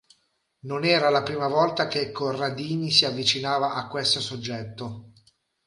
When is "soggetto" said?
4.19-5.11